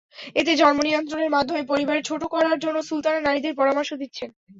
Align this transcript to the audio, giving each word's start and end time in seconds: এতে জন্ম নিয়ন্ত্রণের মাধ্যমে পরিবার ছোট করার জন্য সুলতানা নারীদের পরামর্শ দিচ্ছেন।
এতে 0.35 0.51
জন্ম 0.61 0.79
নিয়ন্ত্রণের 0.83 1.33
মাধ্যমে 1.35 1.61
পরিবার 1.71 1.97
ছোট 2.09 2.21
করার 2.33 2.57
জন্য 2.63 2.77
সুলতানা 2.89 3.19
নারীদের 3.21 3.53
পরামর্শ 3.59 3.89
দিচ্ছেন। 4.01 4.29